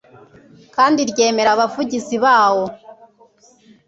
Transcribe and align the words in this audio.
kandi 0.75 0.99
ryemera 1.11 1.49
abavugizi 1.55 2.15
bawo 2.23 2.65